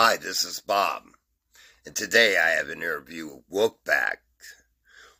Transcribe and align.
Hi, 0.00 0.16
this 0.16 0.44
is 0.44 0.60
Bob, 0.60 1.06
and 1.84 1.92
today 1.92 2.36
I 2.38 2.50
have 2.50 2.68
an 2.68 2.78
interview 2.78 3.26
with 3.26 3.50
Wolfpact. 3.50 4.18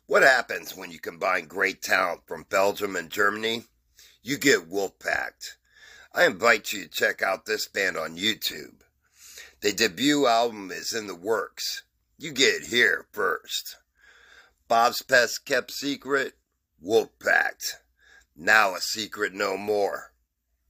What 0.05 0.23
happens 0.23 0.73
when 0.73 0.89
you 0.89 0.99
combine 0.99 1.47
great 1.47 1.81
talent 1.81 2.21
from 2.25 2.45
Belgium 2.49 2.95
and 2.95 3.09
Germany? 3.09 3.65
You 4.23 4.37
get 4.37 4.71
Wolfpact. 4.71 5.57
I 6.15 6.25
invite 6.25 6.71
you 6.71 6.83
to 6.83 6.89
check 6.89 7.21
out 7.21 7.45
this 7.45 7.67
band 7.67 7.97
on 7.97 8.15
YouTube. 8.15 8.79
The 9.59 9.73
debut 9.73 10.25
album 10.25 10.71
is 10.71 10.93
in 10.93 11.07
the 11.07 11.13
works. 11.13 11.83
You 12.17 12.31
get 12.31 12.61
it 12.61 12.67
here 12.67 13.05
first. 13.11 13.75
Bob's 14.69 15.01
Best 15.01 15.43
Kept 15.43 15.71
Secret, 15.71 16.35
Wolfpact. 16.81 17.73
Now 18.33 18.75
a 18.75 18.79
secret 18.79 19.33
no 19.33 19.57
more. 19.57 20.13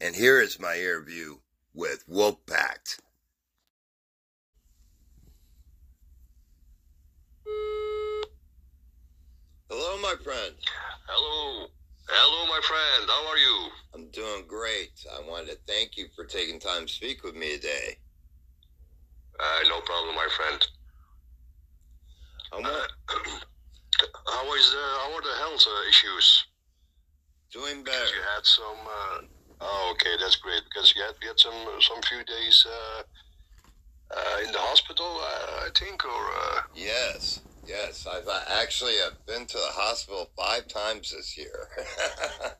And 0.01 0.15
here 0.15 0.41
is 0.41 0.59
my 0.59 0.79
interview 0.79 1.35
with 1.75 2.09
Wolfpact. 2.09 3.01
Hello, 9.71 9.98
my 10.09 10.15
friend. 10.23 10.55
Hello. 11.05 11.67
Hello, 12.07 12.47
my 12.47 12.59
friend. 12.65 13.07
How 13.07 13.29
are 13.29 13.37
you? 13.37 13.69
I'm 13.93 14.09
doing 14.09 14.43
great. 14.47 14.89
I 15.15 15.21
wanted 15.29 15.51
to 15.51 15.57
thank 15.67 15.97
you 15.97 16.07
for 16.15 16.25
taking 16.25 16.59
time 16.59 16.87
to 16.87 16.91
speak 16.91 17.23
with 17.23 17.35
me 17.35 17.57
today. 17.57 17.93
Uh, 19.39 19.69
no 19.69 19.79
problem, 19.81 20.15
my 20.15 20.27
friend. 20.35 20.67
Want 22.53 22.65
Uh, 22.65 22.87
how 24.33 24.55
is 24.55 24.73
uh, 24.73 24.97
how 24.97 25.13
are 25.13 25.21
the 25.21 25.37
health 25.37 25.63
uh, 25.67 25.89
issues? 25.89 26.45
doing 27.53 27.83
better. 27.83 28.05
you 28.05 28.23
had 28.33 28.45
some. 28.45 28.81
Uh, 28.87 29.17
oh, 29.61 29.93
okay, 29.93 30.15
that's 30.19 30.37
great. 30.37 30.63
Because 30.63 30.91
you 30.95 31.03
had, 31.03 31.13
you 31.21 31.27
had 31.27 31.39
some 31.39 31.53
some 31.81 32.01
few 32.01 32.23
days 32.23 32.65
uh, 32.65 33.03
uh, 34.17 34.37
in 34.43 34.51
the 34.53 34.59
hospital, 34.59 35.05
uh, 35.05 35.67
I 35.67 35.69
think, 35.77 36.03
or 36.03 36.23
uh, 36.33 36.61
Yes, 36.73 37.41
yes. 37.69 38.07
I've 38.07 38.27
uh, 38.27 38.41
actually 38.61 38.95
have 39.03 39.25
been 39.25 39.45
to 39.45 39.57
the 39.57 39.71
hospital 39.71 40.29
five 40.35 40.67
times 40.67 41.11
this 41.15 41.37
year. 41.37 41.67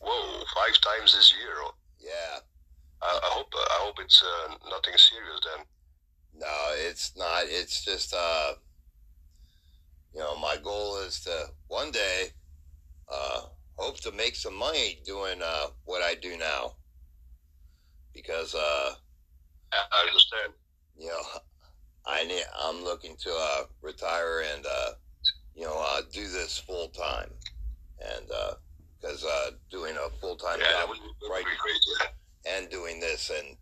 whoa, 0.00 0.44
five 0.54 0.80
times 0.80 1.14
this 1.14 1.34
year. 1.38 1.54
yeah. 2.00 2.38
I, 3.02 3.18
I 3.22 3.28
hope 3.32 3.48
I 3.54 3.78
hope 3.84 3.96
it's 4.00 4.22
uh, 4.22 4.54
nothing 4.70 4.94
serious 4.96 5.40
then. 5.44 5.64
No, 6.40 6.54
it's 6.88 7.16
not. 7.16 7.44
It's 7.46 7.84
just, 7.84 8.14
uh, 8.14 8.52
you 10.14 10.20
know, 10.20 10.36
my 10.38 10.56
goal 10.62 10.98
is 10.98 11.20
to 11.20 11.46
one 11.68 11.90
day, 11.90 12.26
uh, 13.12 13.42
hope 13.76 14.00
to 14.00 14.12
make 14.12 14.36
some 14.36 14.54
money 14.56 15.00
doing, 15.04 15.40
uh, 15.42 15.68
what 15.84 16.02
I 16.02 16.14
do 16.14 16.36
now. 16.36 16.74
Because, 18.14 18.54
uh, 18.54 18.94
I 19.72 19.76
I 19.92 20.06
understand. 20.08 20.52
you 20.98 21.08
know, 21.08 21.22
I 22.06 22.24
need, 22.24 22.42
I'm 22.58 22.82
looking 22.82 23.16
to, 23.20 23.30
uh, 23.30 23.62
retire 23.82 24.42
and, 24.54 24.64
uh, 24.66 24.90
you 25.54 25.64
know, 25.64 25.78
uh, 25.78 26.02
do 26.12 26.28
this 26.28 26.58
full 26.58 26.88
time. 26.88 27.30
And, 28.00 28.30
uh, 28.30 28.54
cause, 29.02 29.24
uh, 29.24 29.50
doing 29.70 29.96
a 29.96 30.10
full 30.20 30.36
time 30.36 30.60
Yeah, 30.60 30.70
job 30.72 30.88
would, 30.90 30.98
that 30.98 31.04
would 31.22 31.30
right 31.30 31.44
be 31.44 31.50
great. 31.60 31.80
Yeah. 32.46 32.56
and 32.58 32.70
doing 32.70 33.00
this 33.00 33.30
and, 33.30 33.56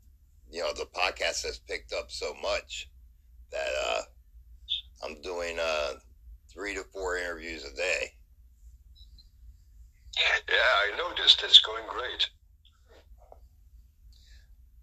you 0.51 0.61
know, 0.63 0.73
the 0.73 0.87
podcast 0.87 1.45
has 1.45 1.59
picked 1.69 1.93
up 1.93 2.11
so 2.11 2.35
much 2.43 2.89
that, 3.51 3.69
uh, 3.89 4.03
I'm 5.05 5.21
doing, 5.23 5.59
uh, 5.61 5.95
three 6.53 6.75
to 6.75 6.85
four 6.93 7.17
interviews 7.19 7.65
a 7.65 7.75
day. 7.75 8.13
yeah, 10.49 10.55
I 10.57 10.97
noticed. 10.97 11.43
It's 11.45 11.61
going 11.61 11.85
great. 11.89 12.29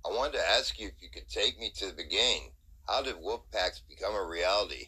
I 0.05 0.09
wanted 0.09 0.33
to 0.33 0.49
ask 0.49 0.79
you 0.79 0.87
if 0.87 0.93
you 1.01 1.09
could 1.09 1.27
take 1.27 1.59
me 1.59 1.71
to 1.77 1.87
the 1.87 1.93
beginning. 1.93 2.51
How 2.87 3.01
did 3.01 3.15
Wolfpacts 3.15 3.81
become 3.89 4.13
a 4.13 4.23
reality? 4.23 4.87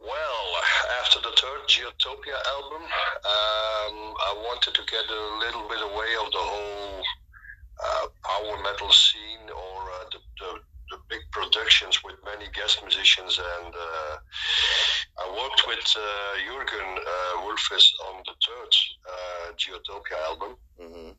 Well, 0.00 0.46
after 1.00 1.20
the 1.20 1.32
third 1.36 1.68
Geotopia 1.68 2.36
album, 2.56 2.82
um, 2.82 3.96
I 4.20 4.32
wanted 4.44 4.74
to 4.74 4.82
get 4.84 5.04
a 5.04 5.22
little 5.40 5.68
bit 5.68 5.80
away 5.80 6.10
of 6.20 6.32
the 6.32 6.44
whole 6.44 7.02
uh, 7.84 8.06
power 8.24 8.62
metal 8.62 8.90
scene 8.90 9.48
or 9.48 9.76
uh, 10.00 10.04
the, 10.12 10.18
the, 10.40 10.50
the 10.90 10.98
big 11.08 11.20
productions 11.32 12.02
with 12.04 12.16
many 12.24 12.50
guest 12.52 12.80
musicians. 12.82 13.38
And 13.38 13.74
uh, 13.74 14.16
I 15.20 15.26
worked 15.40 15.64
with 15.66 15.84
uh, 15.96 16.36
Jürgen 16.44 16.98
uh, 16.98 17.42
Wolfes 17.44 17.92
on 18.08 18.22
the 18.24 18.34
third 18.44 18.72
uh, 19.12 19.52
Geotopia 19.60 20.18
album. 20.28 20.56
hmm 20.80 21.13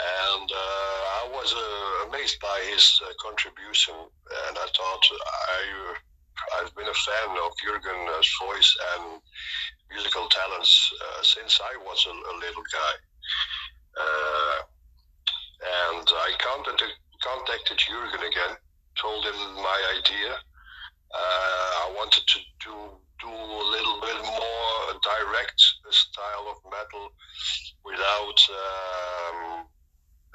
And 0.00 0.50
uh, 0.50 1.00
I 1.20 1.28
was 1.32 1.52
uh, 1.52 2.08
amazed 2.08 2.40
by 2.40 2.58
his 2.72 3.00
uh, 3.04 3.12
contribution, 3.20 3.94
and 4.48 4.56
I 4.56 4.66
thought 4.72 5.04
I 5.12 5.94
I've 6.56 6.74
been 6.74 6.88
a 6.88 6.94
fan 7.04 7.30
of 7.36 7.52
Jurgen's 7.60 8.30
voice 8.40 8.76
and 8.94 9.20
musical 9.90 10.26
talents 10.28 10.92
uh, 11.00 11.22
since 11.22 11.60
I 11.60 11.76
was 11.84 12.06
a, 12.06 12.14
a 12.14 12.34
little 12.40 12.64
guy. 12.72 12.94
Uh, 14.00 14.58
and 15.92 16.06
I 16.08 16.32
contacted 16.38 16.88
contacted 17.22 17.78
Jurgen 17.78 18.24
again, 18.24 18.56
told 18.96 19.26
him 19.26 19.36
my 19.56 19.78
idea. 19.98 20.32
Uh, 21.12 21.70
I 21.84 21.92
wanted 21.96 22.24
to 22.26 22.38
do 22.64 22.74
do 23.20 23.28
a 23.28 23.66
little 23.74 24.00
bit 24.00 24.16
more 24.24 25.00
direct 25.04 25.60
style 25.90 26.46
of 26.48 26.70
metal 26.70 27.12
without 27.84 28.40
um, 28.48 29.66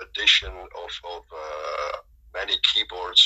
addition 0.01 0.51
of, 0.51 0.91
of 1.15 1.23
uh, 1.31 1.97
many 2.33 2.55
keyboards 2.73 3.23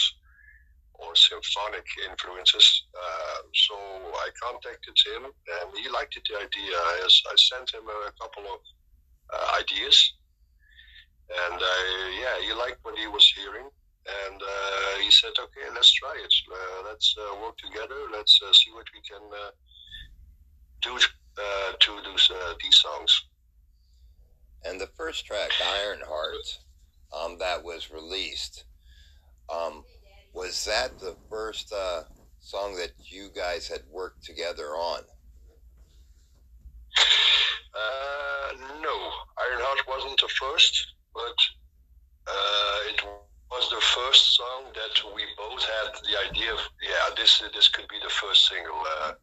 or 1.00 1.16
symphonic 1.16 1.86
influences. 2.10 2.86
Uh, 2.94 3.40
so 3.54 3.76
I 3.76 4.30
contacted 4.42 4.96
him, 5.08 5.24
and 5.26 5.78
he 5.78 5.90
liked 5.90 6.16
the 6.16 6.36
idea. 6.36 6.76
I, 6.76 7.08
I 7.08 7.36
sent 7.38 7.74
him 7.74 7.88
a 7.88 8.12
couple 8.22 8.44
of 8.52 8.60
uh, 9.34 9.60
ideas, 9.60 10.14
and 11.48 11.62
uh, 11.62 11.84
yeah, 12.20 12.36
he 12.46 12.54
liked 12.54 12.80
what 12.84 12.98
he 12.98 13.08
was 13.08 13.26
hearing. 13.36 13.70
And 14.26 14.42
uh, 14.42 15.00
he 15.04 15.12
said, 15.12 15.34
"Okay, 15.38 15.68
let's 15.76 15.94
try 15.94 16.16
it. 16.18 16.34
Uh, 16.50 16.90
let's 16.90 17.14
uh, 17.20 17.36
work 17.42 17.58
together. 17.58 18.10
Let's 18.12 18.40
see 18.40 18.72
what 18.74 18.88
we 18.94 19.02
can 19.06 19.22
do 20.82 20.98
to 20.98 22.02
do 22.04 22.14
these 22.62 22.78
songs." 22.78 23.29
And 24.66 24.80
the 24.80 24.90
first 24.98 25.26
track, 25.26 25.52
Ironheart, 25.66 26.60
um, 27.14 27.38
that 27.40 27.64
was 27.64 27.92
released, 27.92 28.66
um, 29.50 29.84
was 30.34 30.66
that 30.66 31.00
the 31.00 31.16
first 31.30 31.74
uh, 31.74 32.04
song 32.40 32.76
that 32.76 32.92
you 33.04 33.30
guys 33.36 33.68
had 33.68 33.82
worked 33.90 34.24
together 34.24 34.76
on? 34.76 35.02
Uh, 37.76 38.54
no, 38.82 39.12
Ironheart 39.50 39.88
wasn't 39.88 40.20
the 40.20 40.28
first, 40.28 40.94
but 41.14 41.36
uh, 42.28 42.78
it 42.90 43.02
was 43.52 43.70
the 43.70 43.82
first 43.82 44.36
song 44.36 44.66
that 44.74 45.16
we 45.16 45.24
both 45.38 45.64
had 45.64 45.94
the 46.04 46.30
idea 46.30 46.54
of. 46.54 46.60
Yeah, 46.82 47.16
this 47.16 47.42
this 47.54 47.68
could 47.68 47.88
be 47.88 48.00
the 48.04 48.10
first 48.10 48.48
single. 48.48 48.82
Uh, 49.02 49.14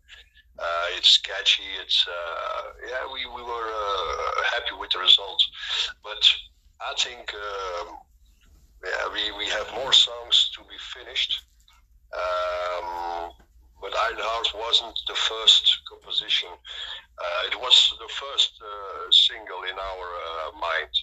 uh, 0.58 0.86
it's 0.96 1.18
catchy. 1.18 1.68
It's 1.82 2.06
uh, 2.08 2.62
yeah, 2.88 3.04
we 3.12 3.26
we 3.26 3.42
were 3.42 3.68
uh, 3.68 4.42
happy 4.54 4.74
with 4.78 4.90
the 4.90 4.98
results, 4.98 5.44
but 6.02 6.22
I 6.80 6.94
think 6.98 7.32
um, 7.34 7.96
yeah, 8.84 9.12
we 9.12 9.36
we 9.36 9.46
have 9.50 9.68
more 9.74 9.92
songs 9.92 10.50
to 10.54 10.62
be 10.62 10.78
finished. 10.78 11.44
Um, 12.14 13.32
but 13.80 13.92
Ironheart 13.94 14.48
wasn't 14.54 14.98
the 15.06 15.14
first 15.14 15.80
composition. 15.90 16.48
Uh, 16.48 17.46
it 17.50 17.56
was 17.60 17.94
the 17.98 18.08
first 18.08 18.52
uh, 18.62 19.10
single 19.10 19.62
in 19.64 19.76
our 19.76 20.06
uh, 20.24 20.50
mind. 20.56 20.94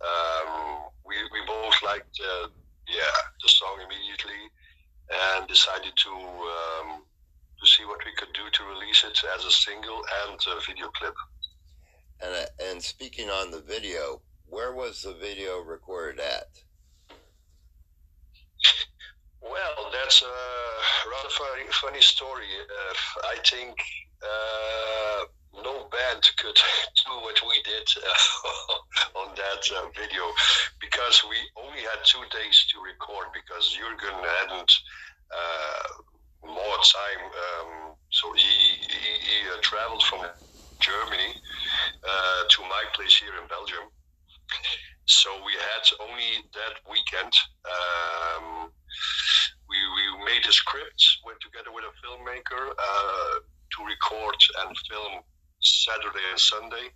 Um, 0.00 0.88
we, 1.04 1.16
we 1.32 1.40
both 1.46 1.76
liked 1.82 2.18
yeah 2.88 3.16
the 3.42 3.48
song 3.48 3.76
immediately 3.84 4.40
and 5.10 5.46
decided 5.48 5.92
to 5.96 6.10
um, 6.10 7.04
to 7.60 7.66
see 7.66 7.84
what 7.84 8.00
we 8.04 8.12
could 8.16 8.32
do 8.34 8.42
to 8.52 8.64
release 8.64 9.04
it 9.04 9.18
as 9.36 9.44
a 9.44 9.50
single 9.50 10.02
and 10.26 10.38
a 10.46 10.60
video 10.66 10.88
clip. 10.88 11.14
And 12.20 12.34
uh, 12.34 12.70
and 12.70 12.82
speaking 12.82 13.28
on 13.28 13.50
the 13.50 13.60
video, 13.60 14.22
where 14.46 14.72
was 14.72 15.02
the 15.02 15.14
video 15.14 15.60
recorded 15.60 16.20
at? 16.20 16.48
Well, 19.40 19.90
that's 19.92 20.22
a 20.22 21.10
rather 21.10 21.28
funny, 21.28 21.64
funny 21.70 22.00
story. 22.00 22.46
Uh, 22.62 22.94
I 23.28 23.36
think 23.44 23.76
uh, 24.22 25.24
no 25.62 25.88
band 25.92 26.22
could 26.38 26.56
do 27.06 27.12
what 27.20 27.40
we 27.46 27.62
did 27.62 27.86
uh, 28.02 29.18
on 29.20 29.34
that 29.36 29.62
uh, 29.76 29.86
video 29.94 30.22
because 30.80 31.22
we 31.28 31.36
only 31.56 31.80
had 31.80 32.00
two 32.04 32.22
days 32.32 32.66
to 32.72 32.80
record 32.80 33.26
because 33.34 33.76
Jurgen 33.76 34.16
hadn't 34.40 34.72
uh, 35.30 35.88
more 36.46 36.78
time. 36.82 37.22
Um, 37.24 37.94
so 38.10 38.32
he, 38.32 38.42
he, 38.42 39.10
he 39.20 39.36
uh, 39.52 39.60
traveled 39.62 40.02
from 40.04 40.20
Germany 40.80 41.34
uh, 42.04 42.42
to 42.48 42.62
my 42.62 42.84
place 42.94 43.16
here 43.16 43.34
in 43.40 43.48
Belgium. 43.48 43.88
so 45.06 45.30
we 45.44 45.52
had 45.52 45.84
only 46.00 46.44
that 46.52 46.80
weekend. 46.90 47.32
Um, 47.64 48.70
we, 49.68 49.76
we 49.76 50.24
made 50.24 50.44
a 50.46 50.52
script 50.52 51.02
went 51.24 51.40
together 51.40 51.72
with 51.72 51.84
a 51.84 51.94
filmmaker 52.04 52.70
uh, 52.70 53.34
to 53.40 53.78
record 53.84 54.36
and 54.62 54.76
film 54.90 55.22
Saturday 55.64 56.23
Sunday, 56.36 56.90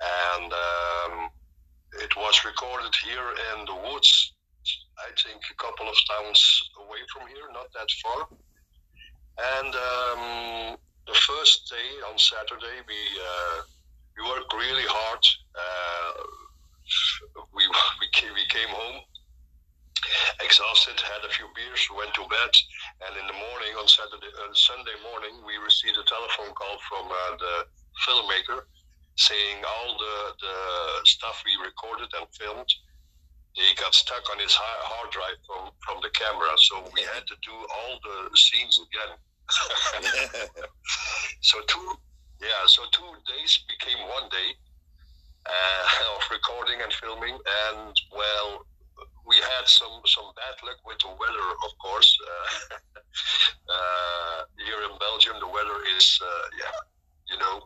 and 0.00 0.52
um, 0.52 1.30
it 2.02 2.14
was 2.16 2.44
recorded 2.44 2.94
here 3.04 3.30
in 3.52 3.64
the 3.66 3.74
woods. 3.74 4.32
I 4.98 5.10
think 5.22 5.40
a 5.50 5.54
couple 5.62 5.88
of 5.88 5.94
towns 6.08 6.40
away 6.80 6.98
from 7.12 7.28
here, 7.28 7.46
not 7.52 7.68
that 7.74 7.90
far. 8.02 8.28
And 9.36 9.74
um, 9.74 10.76
the 11.06 11.14
first 11.14 11.70
day 11.70 11.88
on 12.10 12.18
Saturday, 12.18 12.80
we 12.88 13.00
uh, 13.20 13.62
we 14.16 14.30
worked 14.30 14.52
really 14.54 14.88
hard. 14.88 15.22
Uh, 15.54 16.22
we 17.54 17.62
we 18.00 18.08
came, 18.12 18.34
we 18.34 18.46
came 18.48 18.68
home 18.68 19.02
exhausted, 20.42 20.98
had 21.00 21.24
a 21.24 21.32
few 21.32 21.48
beers, 21.54 21.82
went 21.96 22.12
to 22.14 22.24
bed, 22.28 22.52
and 23.08 23.16
in 23.18 23.26
the 23.26 23.38
morning 23.38 23.72
on 23.78 23.86
Saturday, 23.88 24.30
uh, 24.38 24.52
Sunday 24.54 24.96
morning, 25.02 25.34
we 25.46 25.56
received 25.58 25.98
a 25.98 26.06
telephone 26.06 26.52
call 26.54 26.76
from 26.88 27.06
uh, 27.10 27.32
the 27.38 27.54
filmmaker 28.04 28.66
saying 29.16 29.64
all 29.64 29.96
the 29.98 30.16
the 30.40 30.56
stuff 31.04 31.42
we 31.44 31.56
recorded 31.64 32.08
and 32.18 32.26
filmed. 32.32 32.68
He 33.54 33.74
got 33.80 33.94
stuck 33.94 34.20
on 34.30 34.38
his 34.38 34.52
hard 34.52 35.10
drive 35.10 35.40
from, 35.48 35.72
from 35.80 36.04
the 36.04 36.12
camera, 36.12 36.52
so 36.68 36.84
we 36.92 37.00
had 37.00 37.24
to 37.24 37.36
do 37.40 37.56
all 37.56 37.96
the 38.04 38.36
scenes 38.36 38.76
again. 38.84 39.16
so 41.40 41.56
two, 41.66 41.96
yeah, 42.42 42.68
so 42.68 42.82
two 42.92 43.08
days 43.24 43.64
became 43.64 44.04
one 44.12 44.28
day 44.28 44.52
uh, 45.48 45.84
of 46.16 46.22
recording 46.30 46.82
and 46.82 46.92
filming, 46.92 47.38
and 47.72 47.96
well, 48.12 48.66
we 49.24 49.36
had 49.36 49.64
some 49.64 50.04
some 50.04 50.28
bad 50.36 50.60
luck 50.60 50.76
with 50.84 50.98
the 51.00 51.08
weather, 51.08 51.48
of 51.64 51.72
course. 51.78 52.12
Uh, 53.16 53.72
uh, 53.72 54.44
here 54.60 54.84
in 54.84 54.92
Belgium, 54.98 55.36
the 55.40 55.48
weather 55.48 55.80
is, 55.96 56.20
uh, 56.22 56.46
yeah, 56.60 56.76
you 57.32 57.38
know, 57.38 57.64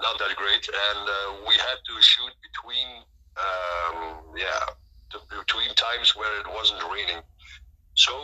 not 0.00 0.18
that 0.18 0.36
great, 0.36 0.68
and 0.68 1.02
uh, 1.08 1.14
we 1.46 1.54
had 1.54 1.78
to 1.86 1.94
shoot 2.00 2.34
between, 2.46 3.02
um, 3.36 4.22
yeah, 4.36 4.64
the, 5.12 5.18
between 5.36 5.74
times 5.74 6.14
where 6.14 6.40
it 6.40 6.46
wasn't 6.46 6.82
raining. 6.92 7.22
So 7.94 8.14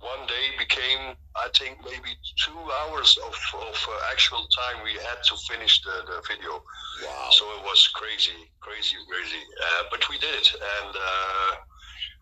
one 0.00 0.26
day 0.26 0.52
became, 0.58 1.16
I 1.36 1.48
think, 1.56 1.78
maybe 1.84 2.12
two 2.44 2.58
hours 2.82 3.16
of, 3.24 3.34
of 3.54 3.76
uh, 3.88 4.12
actual 4.12 4.44
time 4.52 4.84
we 4.84 4.92
had 4.92 5.22
to 5.24 5.34
finish 5.48 5.80
the, 5.82 6.04
the 6.04 6.20
video. 6.28 6.62
Wow. 7.04 7.28
So 7.30 7.44
it 7.56 7.64
was 7.64 7.88
crazy, 7.94 8.36
crazy, 8.60 8.96
crazy. 9.08 9.40
Uh, 9.64 9.84
but 9.90 10.06
we 10.10 10.18
did 10.18 10.34
it, 10.34 10.52
and 10.52 10.92
uh, 10.94 11.50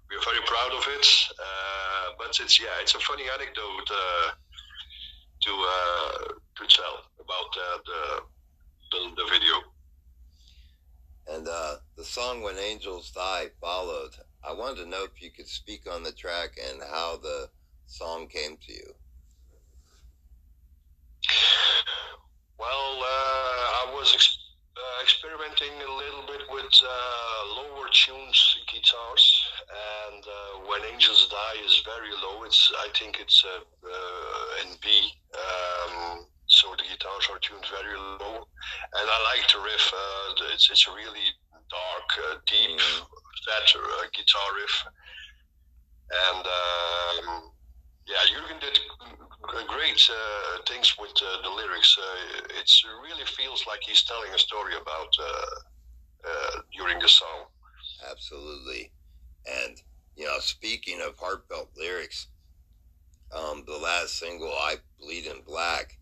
we're 0.09 0.23
very 0.23 0.45
proud 0.47 0.73
of 0.73 0.87
it. 0.87 1.07
Uh, 1.35 2.15
but 2.17 2.39
it's 2.39 2.61
yeah, 2.61 2.79
it's 2.81 2.95
a 2.95 3.01
funny 3.01 3.25
anecdote 3.27 3.91
uh, 3.91 4.31
to 5.43 5.51
uh, 5.51 6.19
to 6.59 6.67
tell 6.69 7.03
about 7.19 7.51
the, 8.91 8.99
the 9.17 9.25
video. 9.31 9.55
And 11.29 11.47
the 11.47 11.81
song 12.31 12.43
"When 12.43 12.59
Angels 12.59 13.11
Die" 13.11 13.47
followed. 13.61 14.15
I 14.45 14.53
wanted 14.53 14.85
to 14.85 14.89
know 14.89 15.03
if 15.03 15.21
you 15.21 15.31
could 15.31 15.49
speak 15.49 15.91
on 15.91 16.05
the 16.05 16.13
track 16.13 16.57
and 16.71 16.81
how 16.81 17.17
the 17.17 17.49
song 17.87 18.29
came 18.29 18.57
to 18.57 18.73
you. 18.73 18.95
Well, 22.59 23.03
uh, 23.03 23.83
I 23.83 23.93
was 23.95 24.15
ex- 24.15 24.39
uh, 24.77 25.03
experimenting 25.03 25.75
a 25.75 25.93
little 25.97 26.23
bit 26.27 26.43
with 26.53 26.73
uh, 26.85 27.57
lower 27.57 27.89
tunes 27.91 28.39
guitars, 28.73 29.25
and 30.13 30.23
uh, 30.23 30.69
"When 30.69 30.85
Angels 30.93 31.27
Die" 31.31 31.65
is 31.65 31.83
very 31.85 32.13
low. 32.23 32.45
It's 32.45 32.71
I 32.79 32.89
think 32.97 33.19
it's 33.19 33.45
uh, 33.45 33.59
uh, 33.59 34.63
in 34.63 34.77
B, 34.83 34.89
um, 35.35 36.27
so 36.47 36.71
the 36.79 36.85
guitars 36.85 37.27
are 37.33 37.41
tuned 37.41 37.67
very 37.75 37.97
low, 37.97 38.47
and 38.95 39.07
I 39.11 39.19
like 39.35 39.51
the 39.51 39.61
riff. 39.61 39.93
it's 40.53 40.71
it's 40.71 40.87
really 40.87 41.27
dark, 41.71 42.43
deep. 42.47 42.79
Mm-hmm 42.79 43.05
that 43.47 43.67
uh, 43.73 44.05
guitar 44.13 44.40
And 46.11 46.47
um, 46.47 47.53
yeah, 48.07 48.23
Jurgen 48.33 48.59
did 48.61 48.79
great 49.69 50.11
uh, 50.11 50.63
things 50.67 50.95
with 50.99 51.13
uh, 51.23 51.43
the 51.43 51.51
lyrics. 51.51 51.97
Uh, 51.99 52.59
it 52.59 52.71
really 53.03 53.25
feels 53.27 53.65
like 53.67 53.81
he's 53.83 54.03
telling 54.03 54.33
a 54.35 54.39
story 54.39 54.75
about 54.75 55.15
uh, 55.21 56.29
uh, 56.29 56.61
during 56.77 56.99
the 56.99 57.09
song. 57.09 57.47
Absolutely. 58.11 58.93
And, 59.47 59.77
you 60.17 60.25
know, 60.27 60.39
speaking 60.41 61.01
of 61.01 61.17
heartfelt 61.19 61.71
lyrics, 61.77 62.29
um, 63.35 63.65
the 63.67 63.77
last 63.77 64.19
single, 64.19 64.53
I 64.53 64.77
Bleed 64.99 65.27
in 65.27 65.43
Black, 65.47 65.99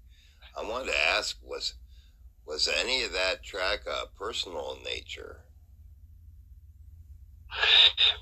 I 0.56 0.62
wanted 0.62 0.93
to 0.93 0.99
ask 0.99 1.37
was 1.43 1.75
was 2.47 2.69
any 2.69 3.03
of 3.05 3.12
that 3.12 3.45
track 3.45 3.81
uh, 3.91 4.06
personal 4.19 4.75
in 4.75 4.83
nature? 4.83 5.43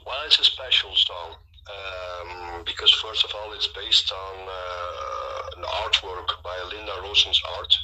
Well, 0.06 0.22
it's 0.24 0.38
a 0.38 0.44
special 0.44 0.94
song 0.94 1.34
um, 1.66 2.62
because, 2.64 2.90
first 2.92 3.24
of 3.24 3.32
all, 3.34 3.52
it's 3.52 3.66
based 3.68 4.12
on 4.12 4.36
uh, 4.48 5.58
an 5.58 5.64
artwork 5.64 6.42
by 6.44 6.56
Linda 6.70 6.92
Rosen's 7.02 7.40
art. 7.58 7.74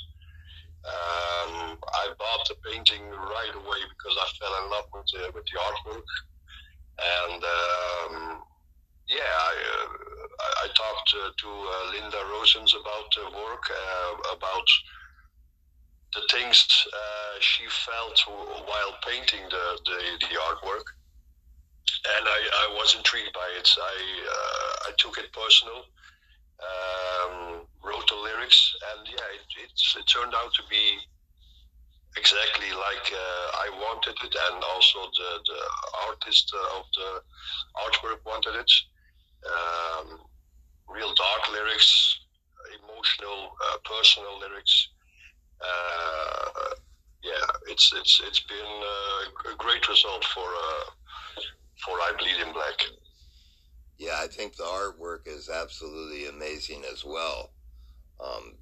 Um, 0.86 1.78
I 1.82 2.10
bought 2.18 2.48
the 2.48 2.56
painting 2.70 3.10
right 3.10 3.54
away 3.54 3.80
because 3.90 4.16
I 4.20 4.26
fell 4.38 4.64
in 4.64 4.70
love 4.70 4.86
with 4.94 5.06
the, 5.12 5.30
with 5.34 5.44
the 5.46 5.58
artwork, 5.58 6.10
and 7.26 7.42
um, 7.42 8.42
yeah, 9.08 9.18
I, 9.22 9.54
uh, 9.78 10.64
I, 10.64 10.66
talked 10.74 11.08
to, 11.10 11.30
to 11.38 11.48
uh, 11.48 11.90
Linda 11.92 12.18
Rosens 12.34 12.74
about 12.74 13.14
the 13.14 13.36
work, 13.36 13.62
uh, 13.70 14.36
about 14.36 14.66
the 16.14 16.22
things 16.30 16.66
uh, 16.92 17.38
she 17.40 17.64
felt 17.86 18.20
while 18.26 18.94
painting 19.06 19.42
the, 19.50 19.78
the, 19.84 20.26
the 20.28 20.38
artwork 20.38 20.82
and 22.04 22.26
I, 22.26 22.40
I 22.66 22.74
was 22.74 22.94
intrigued 22.94 23.32
by 23.32 23.48
it. 23.58 23.68
I 23.78 23.96
uh, 24.28 24.88
I 24.88 24.90
took 24.98 25.18
it 25.18 25.32
personal, 25.32 25.86
um, 26.62 27.66
wrote 27.84 28.08
the 28.08 28.16
lyrics, 28.16 28.74
and 28.92 29.06
yeah, 29.08 29.28
it, 29.62 29.70
it 29.98 30.06
turned 30.06 30.34
out 30.34 30.52
to 30.54 30.62
be 30.68 30.98
exactly 32.16 32.70
like 32.72 33.06
uh, 33.12 33.46
I 33.64 33.68
wanted 33.78 34.16
it, 34.22 34.34
and 34.34 34.64
also 34.64 34.98
the 35.16 35.30
the 35.46 35.60
artist 36.08 36.52
of 36.76 36.84
the 36.96 37.10
artwork 37.78 38.24
wanted 38.26 38.54
it. 38.56 38.72
Um, 39.46 40.20
real 40.88 41.14
dark 41.14 41.52
lyrics, 41.52 42.18
emotional, 42.82 43.52
uh, 43.66 43.76
personal 43.84 44.38
lyrics. 44.38 44.88
Uh, 45.60 46.74
yeah, 47.22 47.46
it's 47.68 47.92
it's 47.94 48.20
it's 48.26 48.40
been 48.40 48.82
uh, 48.82 49.52
a 49.52 49.56
great 49.56 49.88
result 49.88 50.24
for 50.24 50.46
uh, 50.46 50.84
for 51.84 51.92
I 52.00 52.12
Bleed 52.18 52.46
in 52.46 52.52
Black. 52.52 52.74
Yeah, 53.98 54.18
I 54.18 54.26
think 54.26 54.56
the 54.56 54.64
artwork 54.64 55.26
is 55.26 55.48
absolutely 55.48 56.26
amazing 56.26 56.82
as 56.92 57.04
well. 57.04 57.50
Um, 58.22 58.54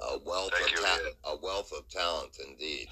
a 0.00 0.18
wealth 0.24 0.52
Thank 0.52 0.72
of 0.72 0.80
you, 0.80 0.84
ta- 0.84 1.32
a 1.32 1.36
wealth 1.42 1.72
of 1.76 1.88
talent 1.88 2.38
indeed. 2.46 2.88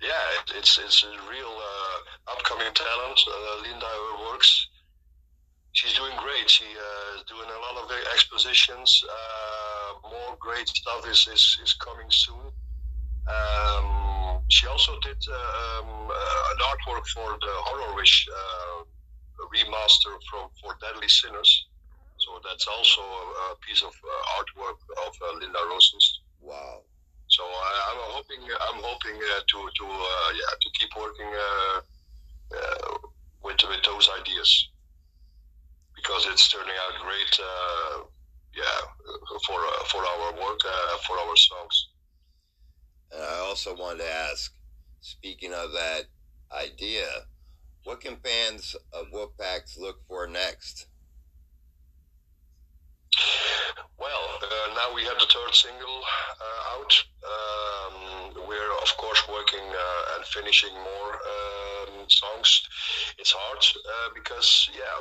Yeah, 0.00 0.10
it, 0.38 0.52
it's 0.58 0.78
it's 0.78 1.04
a 1.04 1.30
real 1.30 1.56
uh, 1.56 2.32
upcoming 2.32 2.72
talent. 2.74 3.20
Uh, 3.26 3.62
Linda 3.62 3.86
works. 4.30 4.68
She's 5.72 5.94
doing 5.94 6.12
great. 6.18 6.48
She 6.48 6.64
uh, 6.64 7.18
is 7.18 7.24
doing 7.24 7.48
a 7.48 7.60
lot 7.60 7.84
of 7.84 7.90
expositions. 8.12 9.04
Uh, 9.04 10.08
more 10.08 10.36
great 10.40 10.68
stuff 10.68 11.06
is, 11.06 11.28
is, 11.30 11.58
is 11.62 11.74
coming 11.74 12.06
soon. 12.08 12.50
Um, 13.28 14.05
she 14.48 14.66
also 14.66 14.92
did 15.02 15.18
uh, 15.28 15.82
um, 15.82 16.10
uh, 16.10 16.52
an 16.52 16.58
artwork 16.70 17.06
for 17.08 17.36
the 17.40 17.54
Horror 17.66 17.96
Wish 17.96 18.28
uh, 18.30 18.84
remaster 19.50 20.14
from 20.30 20.48
for 20.60 20.76
Deadly 20.80 21.08
Sinners. 21.08 21.66
So 22.18 22.40
that's 22.48 22.66
also 22.66 23.02
a, 23.02 23.56
piece 23.66 23.82
of 23.82 23.92
artwork 24.38 24.78
of 25.06 25.12
Linda 25.40 25.58
Rosens. 25.58 26.22
Wow. 26.40 26.82
So 27.28 27.42
I, 27.42 27.92
am 27.92 28.00
hoping 28.14 28.40
I'm 28.70 28.82
hoping 28.82 29.18
to 29.18 29.58
to 29.78 29.84
yeah 29.84 30.54
to 30.60 30.68
keep 30.78 30.90
working 30.96 31.30
with 33.42 33.58
with 33.68 33.82
those 33.82 34.08
ideas 34.20 34.68
because 35.94 36.26
it's 36.30 36.48
turning 36.50 36.76
out 36.86 36.94
great. 37.02 37.40
yeah, 38.54 38.80
for 39.46 39.58
for 39.90 40.06
our 40.06 40.32
work 40.38 40.60
for 41.06 41.18
our 41.18 41.36
songs. 41.36 41.85
Also 43.66 43.82
wanted 43.82 44.04
to 44.04 44.12
ask, 44.30 44.52
speaking 45.00 45.52
of 45.52 45.72
that 45.72 46.02
idea, 46.52 47.06
what 47.82 48.00
can 48.00 48.16
fans 48.16 48.76
of 48.92 49.06
Wolfpacts 49.12 49.76
look 49.76 49.96
for 50.06 50.28
next? 50.28 50.86
Well, 53.98 54.38
uh, 54.40 54.74
now 54.74 54.94
we 54.94 55.02
have 55.02 55.18
the 55.18 55.26
third 55.26 55.52
single 55.52 56.00
uh, 56.40 56.78
out. 56.78 57.04
Um, 57.26 58.46
we're 58.46 58.72
of 58.82 58.96
course 58.98 59.22
working 59.28 59.66
uh, 59.66 60.14
and 60.16 60.24
finishing 60.26 60.74
more 60.74 61.14
um, 61.14 62.08
songs. 62.08 62.62
It's 63.18 63.32
hard 63.32 63.58
uh, 63.58 64.10
because 64.14 64.70
yeah, 64.74 64.94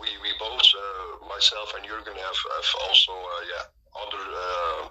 we 0.00 0.08
we 0.22 0.30
both 0.38 0.62
uh, 0.62 1.26
myself 1.26 1.72
and 1.76 1.84
Jürgen 1.84 2.14
have, 2.14 2.38
have 2.54 2.70
also 2.86 3.12
uh, 3.12 3.42
yeah 3.50 3.64
other 4.06 4.90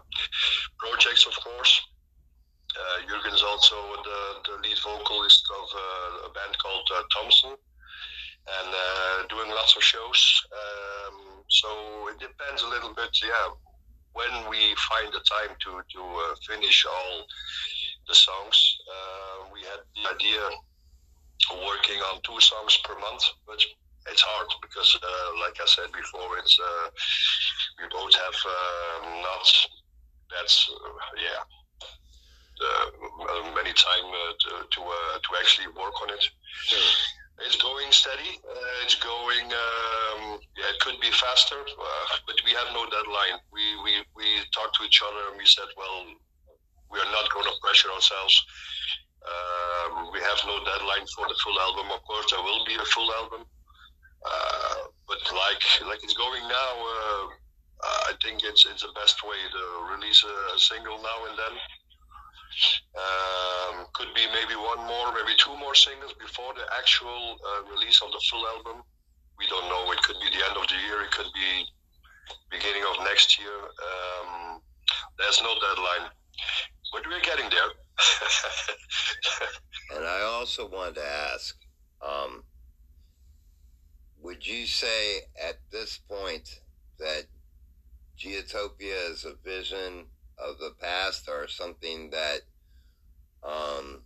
projects 0.77 1.25
of 1.25 1.35
course. 1.41 1.92
Uh, 2.73 2.97
Jürgen's 3.07 3.43
also 3.43 3.75
the, 4.03 4.19
the 4.49 4.55
lead 4.61 4.79
vocalist 4.83 5.45
of 5.51 5.67
a 6.25 6.29
band 6.33 6.57
called 6.57 6.89
Thompson 7.13 7.51
and 7.51 8.69
uh, 8.73 9.27
doing 9.29 9.49
lots 9.49 9.75
of 9.75 9.83
shows. 9.83 10.43
Um, 10.51 11.43
so 11.49 11.69
it 12.09 12.19
depends 12.19 12.63
a 12.63 12.67
little 12.67 12.93
bit, 12.93 13.11
yeah, 13.23 13.53
when 14.13 14.49
we 14.49 14.75
find 14.89 15.13
the 15.13 15.23
time 15.23 15.55
to 15.63 15.81
to 15.93 16.01
uh, 16.01 16.35
finish 16.47 16.85
all 16.85 17.25
the 18.07 18.15
songs. 18.15 18.77
Uh, 18.89 19.47
we 19.53 19.61
had 19.61 19.79
the 19.95 20.05
idea 20.15 20.41
of 21.51 21.57
working 21.67 21.99
on 22.11 22.21
two 22.23 22.39
songs 22.39 22.77
per 22.83 22.97
month, 22.99 23.23
but 23.47 23.61
it's 24.11 24.21
hard 24.21 24.47
because, 24.61 24.97
uh, 25.01 25.29
like 25.39 25.55
I 25.61 25.65
said 25.65 25.91
before, 25.91 26.37
it's 26.37 26.59
uh, 26.59 26.89
we 27.79 27.87
both 27.89 28.15
have 28.15 28.39
um, 28.45 29.21
not 29.21 29.45
that's 30.29 30.69
yeah. 31.15 31.62
Many 33.55 33.73
time 33.73 34.07
to 34.39 34.51
to, 34.71 34.79
to 34.79 35.29
actually 35.39 35.67
work 35.67 35.95
on 36.01 36.09
it. 36.09 36.23
Sure 36.65 36.79
it's 37.41 37.57
going 37.57 37.91
steady. 37.91 38.39
Uh, 38.45 38.83
it's 38.83 38.95
going. 38.95 39.47
Um, 39.49 40.39
yeah, 40.57 40.69
it 40.69 40.79
could 40.79 40.99
be 41.01 41.09
faster, 41.11 41.57
uh, 41.57 42.05
but 42.27 42.35
we 42.45 42.51
have 42.51 42.69
no 42.73 42.85
deadline. 42.85 43.41
We, 43.51 43.63
we 43.83 43.93
we 44.15 44.25
talked 44.53 44.77
to 44.77 44.85
each 44.85 45.01
other 45.01 45.29
and 45.31 45.37
we 45.37 45.45
said, 45.45 45.67
well, 45.75 46.05
we 46.91 46.99
are 46.99 47.11
not 47.11 47.29
going 47.33 47.45
to 47.45 47.55
pressure 47.61 47.89
ourselves. 47.89 48.35
Um, 49.23 50.11
we 50.11 50.19
have 50.19 50.39
no 50.45 50.59
deadline 50.63 51.07
for 51.15 51.25
the 51.27 51.35
full 51.43 51.57
album. 51.59 51.91
Of 51.91 52.03
course, 52.03 52.29
there 52.29 52.43
will 52.43 52.63
be 52.65 52.75
a 52.75 52.85
full 52.93 53.09
album, 53.13 53.45
uh, 54.25 54.93
but 55.07 55.21
like 55.33 55.63
like 55.89 56.03
it's 56.03 56.13
going 56.15 56.43
now, 56.47 56.73
uh, 56.77 57.25
I 58.07 58.13
think 58.21 58.43
it's 58.43 58.65
it's 58.65 58.83
the 58.83 58.93
best 58.93 59.23
way 59.23 59.39
to 59.51 59.63
release 59.95 60.23
a, 60.23 60.55
a 60.55 60.59
single 60.59 61.01
now 61.01 61.19
and 61.29 61.37
then. 61.39 61.55
Um, 62.93 63.85
could 63.93 64.13
be 64.13 64.25
maybe 64.33 64.55
one 64.55 64.85
more, 64.85 65.13
maybe 65.13 65.35
two 65.37 65.55
more 65.57 65.75
singles 65.75 66.13
before 66.19 66.53
the 66.53 66.65
actual 66.77 67.37
uh, 67.41 67.69
release 67.71 68.01
of 68.01 68.11
the 68.11 68.21
full 68.29 68.45
album. 68.47 68.83
We 69.37 69.47
don't 69.47 69.67
know. 69.69 69.91
It 69.91 70.01
could 70.03 70.17
be 70.21 70.29
the 70.29 70.45
end 70.45 70.57
of 70.57 70.67
the 70.67 70.77
year. 70.87 71.01
It 71.01 71.11
could 71.11 71.31
be 71.33 71.65
beginning 72.51 72.83
of 72.89 73.03
next 73.03 73.39
year. 73.39 73.57
Um, 73.57 74.61
there's 75.17 75.41
no 75.41 75.53
deadline, 75.55 76.09
but 76.91 77.01
we're 77.07 77.21
getting 77.21 77.49
there. 77.49 77.71
and 79.95 80.05
I 80.05 80.21
also 80.21 80.67
wanted 80.69 80.95
to 80.95 81.05
ask, 81.05 81.55
um, 82.01 82.43
would 84.21 84.45
you 84.45 84.65
say 84.65 85.21
at 85.41 85.59
this 85.71 85.97
point 85.97 86.61
that 86.99 87.25
Geotopia 88.17 89.11
is 89.11 89.25
a 89.25 89.35
vision 89.43 90.05
of 90.37 90.57
the 90.59 90.73
past 90.79 91.29
or 91.29 91.47
something 91.47 92.09
that 92.11 92.41
um, 93.43 94.03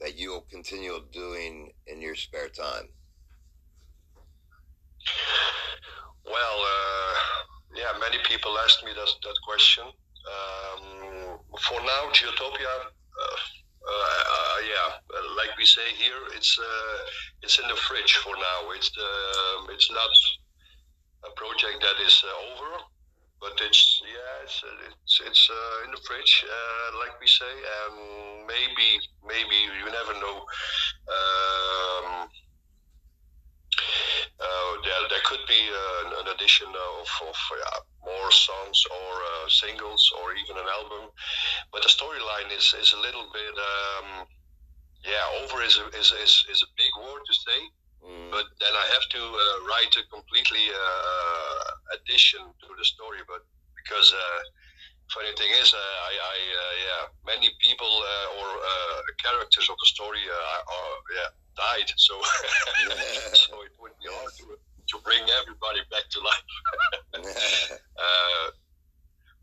that 0.00 0.16
you'll 0.16 0.46
continue 0.50 1.00
doing 1.12 1.72
in 1.86 2.00
your 2.00 2.14
spare 2.14 2.48
time? 2.48 2.88
Well, 6.24 6.58
uh, 6.60 7.14
yeah, 7.76 7.92
many 8.00 8.18
people 8.24 8.58
asked 8.58 8.84
me 8.84 8.92
that, 8.94 9.08
that 9.22 9.36
question. 9.46 9.84
Um, 9.84 11.38
for 11.60 11.80
now, 11.80 12.10
Geotopia, 12.12 12.74
uh, 12.82 13.36
uh, 13.88 14.58
yeah, 14.66 14.98
like 15.36 15.56
we 15.56 15.64
say 15.64 15.86
here, 15.96 16.18
it's 16.34 16.58
uh, 16.58 16.98
it's 17.42 17.58
in 17.58 17.68
the 17.68 17.76
fridge 17.76 18.16
for 18.16 18.34
now. 18.34 18.70
It's 18.72 18.90
the, 18.90 19.72
it's 19.72 19.90
not 19.90 21.30
a 21.30 21.34
project 21.36 21.82
that 21.82 22.04
is 22.04 22.24
uh, 22.26 22.62
over 22.62 22.82
but 23.40 23.52
it's 23.60 24.02
yeah, 24.04 24.44
it's 24.44 24.62
it's, 24.88 25.20
it's 25.26 25.50
uh, 25.50 25.84
in 25.84 25.90
the 25.90 26.00
fridge, 26.06 26.44
uh, 26.44 26.98
like 26.98 27.20
we 27.20 27.26
say, 27.26 27.44
and 27.46 28.46
maybe 28.46 29.00
maybe 29.26 29.56
you 29.80 29.86
never 29.90 30.14
know. 30.20 30.38
Um, 31.08 32.28
uh, 34.40 34.72
there, 34.84 35.08
there 35.08 35.24
could 35.24 35.44
be 35.48 35.62
uh, 35.68 36.20
an 36.20 36.28
addition 36.34 36.68
of, 36.68 37.08
of 37.28 37.36
yeah, 37.56 37.80
more 38.04 38.30
songs 38.30 38.84
or 38.90 39.12
uh, 39.16 39.48
singles 39.48 40.12
or 40.20 40.34
even 40.34 40.56
an 40.56 40.68
album, 40.68 41.08
but 41.72 41.82
the 41.82 41.88
storyline 41.88 42.52
is, 42.56 42.74
is 42.80 42.92
a 42.92 43.00
little 43.00 43.26
bit 43.32 43.54
um, 43.56 44.26
yeah 45.04 45.24
over 45.42 45.62
is 45.62 45.78
a, 45.78 45.86
is, 45.98 46.12
is, 46.22 46.44
is 46.50 46.62
a 46.62 46.70
big 46.76 46.92
word 47.00 47.22
to 47.26 47.34
say. 47.34 47.60
But 48.06 48.46
then 48.62 48.70
I 48.70 48.86
have 48.94 49.06
to 49.18 49.18
uh, 49.18 49.56
write 49.66 49.90
a 49.98 50.06
completely 50.14 50.62
uh, 50.70 51.98
addition 51.98 52.38
to 52.62 52.68
the 52.78 52.84
story. 52.84 53.18
But 53.26 53.42
because 53.74 54.14
uh, 54.14 54.40
funny 55.10 55.34
thing 55.34 55.50
is, 55.58 55.74
uh, 55.74 55.78
I, 55.78 56.12
I 56.14 56.38
uh, 56.38 56.74
yeah, 56.86 57.02
many 57.26 57.50
people 57.58 57.90
uh, 57.90 58.38
or 58.38 58.46
characters 59.18 59.66
of 59.66 59.74
the 59.74 59.88
story 59.90 60.22
are 60.22 60.94
yeah 61.18 61.30
died. 61.58 61.90
So 61.98 62.14
so 63.48 63.66
it 63.66 63.74
would 63.82 63.98
be 63.98 64.06
hard 64.06 64.30
to, 64.38 64.54
to 64.54 64.96
bring 65.02 65.26
everybody 65.42 65.82
back 65.90 66.06
to 66.14 66.18
life. 66.22 66.50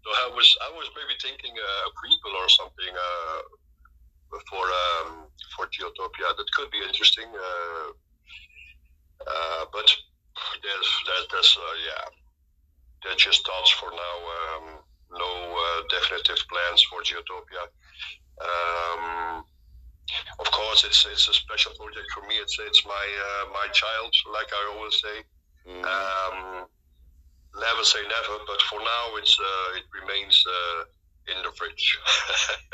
so 0.04 0.08
I 0.08 0.32
was 0.32 0.48
I 0.64 0.72
was 0.72 0.88
maybe 0.96 1.20
thinking 1.20 1.52
a 1.52 1.92
prequel 2.00 2.32
or 2.40 2.48
something 2.48 2.96
for 4.48 4.64
um, 4.64 5.28
for 5.52 5.68
Geotopia. 5.68 6.32
That 6.32 6.48
could 6.56 6.72
be 6.72 6.80
interesting. 6.80 7.28
Uh, 9.28 9.66
but 9.72 9.88
there's 10.62 10.90
that, 11.08 11.24
that's 11.32 11.58
uh, 11.58 11.76
yeah, 11.88 12.06
they're 13.04 13.16
just 13.16 13.46
thoughts 13.46 13.72
for 13.72 13.92
now. 13.92 14.16
Um, 14.38 14.66
no 15.12 15.30
uh, 15.30 15.82
definitive 15.90 16.42
plans 16.50 16.82
for 16.90 17.02
Geotopia. 17.02 17.70
Um, 18.42 19.46
of 20.40 20.52
course, 20.52 20.84
it's 20.84 21.06
it's 21.06 21.28
a 21.28 21.34
special 21.34 21.72
project 21.74 22.08
for 22.14 22.26
me. 22.28 22.36
It's 22.36 22.58
it's 22.60 22.86
my 22.86 23.06
uh, 23.28 23.54
my 23.54 23.68
child, 23.72 24.14
like 24.34 24.52
I 24.52 24.76
always 24.76 24.96
say. 25.02 25.18
Mm-hmm. 25.68 25.86
Um, 25.86 26.68
never 27.60 27.84
say 27.84 28.02
never, 28.04 28.44
but 28.48 28.62
for 28.64 28.80
now, 28.80 29.16
it's 29.18 29.38
uh, 29.40 29.78
it 29.78 29.86
remains 30.02 30.44
uh, 30.48 30.84
in 31.32 31.44
the 31.44 31.52
fridge. 31.56 32.00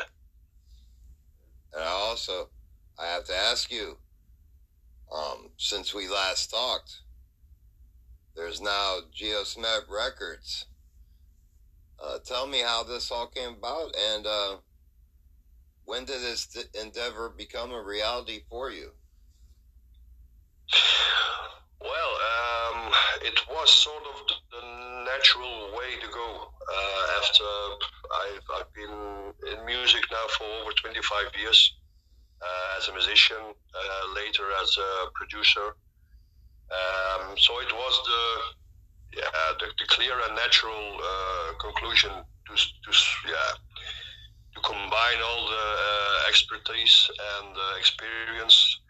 and 1.74 1.84
also, 1.84 2.48
I 2.98 3.06
have 3.06 3.24
to 3.26 3.34
ask 3.34 3.70
you, 3.70 3.96
um, 5.12 5.50
since 5.56 5.94
we 5.94 6.08
last 6.08 6.50
talked. 6.50 7.00
There's 8.34 8.60
now 8.60 8.98
Geosmet 9.14 9.88
Records. 9.88 10.66
Uh, 12.02 12.18
tell 12.24 12.46
me 12.46 12.60
how 12.60 12.82
this 12.82 13.10
all 13.10 13.26
came 13.26 13.54
about 13.54 13.94
and 13.96 14.26
uh, 14.26 14.56
when 15.84 16.04
did 16.04 16.22
this 16.22 16.46
endeavor 16.80 17.28
become 17.28 17.72
a 17.72 17.82
reality 17.82 18.40
for 18.48 18.70
you? 18.70 18.92
Well, 21.80 22.12
um, 22.30 22.92
it 23.22 23.40
was 23.50 23.70
sort 23.72 24.02
of 24.04 24.22
the 24.52 25.04
natural 25.04 25.76
way 25.76 25.98
to 26.00 26.08
go. 26.12 26.52
Uh, 26.72 27.18
after 27.18 27.44
I've, 28.14 28.60
I've 28.60 28.72
been 28.72 29.52
in 29.52 29.66
music 29.66 30.04
now 30.12 30.26
for 30.38 30.44
over 30.62 30.70
25 30.80 31.32
years, 31.40 31.74
uh, 32.42 32.78
as 32.78 32.88
a 32.88 32.92
musician, 32.92 33.36
uh, 33.40 34.14
later 34.14 34.46
as 34.62 34.76
a 34.78 35.10
producer. 35.14 35.76
Um, 36.70 37.36
so 37.36 37.60
it 37.60 37.72
was 37.72 37.94
the 38.06 38.24
yeah 39.20 39.46
the, 39.58 39.66
the 39.78 39.86
clear 39.88 40.14
and 40.26 40.36
natural 40.36 40.96
uh, 41.02 41.52
conclusion 41.58 42.10
to, 42.46 42.52
to 42.54 42.90
yeah 43.26 43.52
to 44.54 44.60
combine 44.62 45.20
all 45.22 45.42
the 45.50 45.68
expertise 46.28 47.10
and 47.38 47.56
experience 47.78 48.80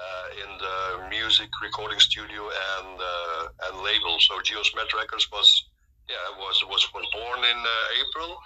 uh, 0.00 0.26
in 0.42 0.50
the 0.58 1.08
music 1.08 1.48
recording 1.62 2.00
studio 2.00 2.42
and 2.76 2.96
uh, 3.00 3.68
and 3.68 3.82
label. 3.82 4.16
So 4.20 4.38
Geosmet 4.40 4.92
Records 4.96 5.28
was 5.32 5.48
yeah 6.08 6.36
was 6.38 6.62
was 6.68 6.88
was 6.94 7.06
born 7.12 7.40
in 7.44 7.58
uh, 7.58 8.00
April, 8.00 8.38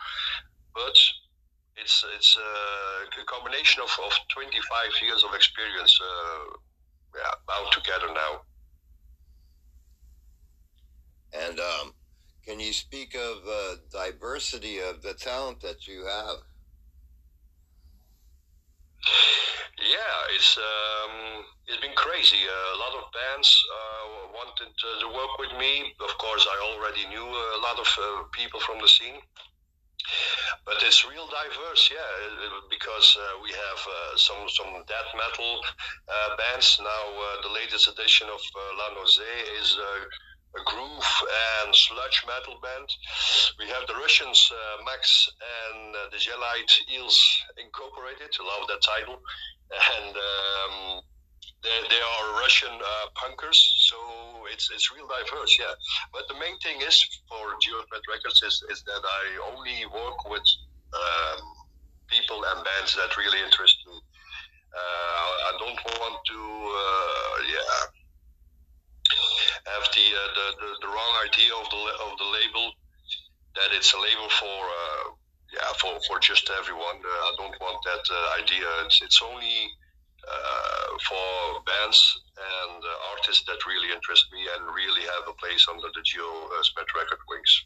but 0.75 0.97
it's 1.77 2.05
it's 2.17 2.37
uh, 2.37 3.23
a 3.23 3.25
combination 3.27 3.83
of, 3.83 3.91
of 4.05 4.13
25 4.33 5.03
years 5.03 5.25
of 5.25 5.35
experience 5.35 5.99
uh, 6.01 6.57
yeah, 7.17 7.35
bound 7.49 7.73
together 7.73 8.13
now. 8.15 8.43
And 11.33 11.59
um, 11.59 11.95
can 12.47 12.61
you 12.61 12.73
speak 12.73 13.15
of 13.15 13.45
the 13.45 13.81
diversity 13.91 14.79
of 14.79 15.03
the 15.03 15.15
talent 15.15 15.61
that 15.61 15.87
you 15.87 16.07
have? 16.07 16.39
Yeah, 19.79 20.35
it's 20.35 20.57
um, 20.57 21.45
it's 21.67 21.81
been 21.81 21.95
crazy. 21.97 22.39
Uh, 22.47 22.77
a 22.77 22.79
lot 22.79 22.95
of 22.95 23.11
bands 23.13 23.51
uh, 23.75 24.33
wanted 24.33 24.71
to 24.71 25.07
work 25.09 25.39
with 25.39 25.53
me. 25.59 25.93
Of 26.01 26.17
course, 26.19 26.47
I 26.49 26.57
already 26.73 27.07
knew 27.09 27.27
a 27.27 27.61
lot 27.61 27.79
of 27.79 27.89
uh, 27.99 28.23
people 28.33 28.61
from 28.61 28.81
the 28.81 28.89
scene. 28.89 29.19
But 30.65 30.83
it's 30.83 31.05
real 31.05 31.29
diverse, 31.29 31.91
yeah, 31.93 32.59
because 32.71 33.17
uh, 33.21 33.41
we 33.43 33.51
have 33.51 33.81
uh, 33.87 34.17
some 34.17 34.49
some 34.49 34.73
death 34.89 35.11
metal 35.15 35.61
uh, 36.09 36.37
bands 36.37 36.81
now. 36.81 37.05
the 37.43 37.53
latest 37.53 37.89
edition 37.89 38.29
of 38.29 38.41
La 38.79 38.89
Nausée 38.97 39.61
is 39.61 39.77
a 39.77 40.63
groove 40.63 41.11
and 41.59 41.75
sludge 41.75 42.23
metal 42.27 42.61
band. 42.63 42.89
We 43.59 43.67
have 43.69 43.87
the 43.87 43.95
Russians, 43.95 44.51
uh, 44.53 44.85
Max 44.85 45.29
and 45.43 45.97
uh, 45.97 46.09
the 46.11 46.19
Gelite 46.19 46.75
Eels 46.95 47.19
Incorporated. 47.59 48.31
Love 48.39 48.69
that 48.69 48.83
title. 48.83 49.19
And 49.99 50.15
um, 50.15 51.03
they, 51.65 52.01
are 52.01 52.41
Russian 52.41 52.73
uh, 52.77 53.07
punkers, 53.17 53.57
so 53.89 53.97
it's 54.53 54.71
it's 54.71 54.93
real 54.93 55.09
diverse, 55.09 55.57
yeah. 55.59 55.73
But 56.13 56.29
the 56.29 56.35
main 56.35 56.57
thing 56.59 56.81
is 56.83 57.01
for 57.29 57.57
Geosmet 57.57 58.05
Records 58.09 58.43
is, 58.43 58.63
is 58.71 58.83
that 58.85 59.01
I 59.01 59.53
only 59.53 59.87
work 59.89 60.29
with 60.29 60.45
um, 60.93 61.41
people 62.09 62.45
and 62.45 62.65
bands 62.65 62.95
that 62.97 63.17
really 63.17 63.41
interest 63.41 63.79
me. 63.87 63.97
Uh, 64.75 65.31
I 65.49 65.53
don't 65.59 65.81
want 66.01 66.19
to, 66.27 66.41
uh, 66.85 67.37
yeah, 67.49 67.75
have 69.73 69.87
the, 69.95 70.07
uh, 70.13 70.31
the, 70.37 70.47
the, 70.61 70.71
the 70.83 70.89
wrong 70.89 71.15
idea 71.25 71.53
of 71.55 71.67
the 71.71 71.83
of 72.05 72.13
the 72.19 72.29
label 72.29 72.73
that 73.57 73.71
it's 73.73 73.95
a 73.95 74.01
label 74.01 74.29
for 74.29 74.59
uh, 74.69 75.05
yeah 75.55 75.73
for, 75.81 75.97
for 76.09 76.19
just 76.19 76.51
everyone. 76.59 77.01
Uh, 77.01 77.31
I 77.31 77.33
don't 77.39 77.57
want 77.61 77.79
that 77.89 78.05
idea. 78.43 78.67
It's 78.85 79.01
it's 79.01 79.23
only 79.23 79.71
uh, 80.27 80.99
for 81.09 81.61
bands 81.67 82.21
and 82.37 82.83
uh, 82.83 83.11
artists 83.13 83.45
that 83.47 83.67
really 83.67 83.93
interest 83.95 84.27
me 84.33 84.41
and 84.57 84.75
really 84.75 85.03
have 85.03 85.29
a 85.29 85.35
place 85.35 85.67
under 85.71 85.89
the 85.95 86.03
Geo 86.03 86.23
uh, 86.25 86.63
Smet 86.63 86.87
record 86.95 87.19
wings. 87.29 87.65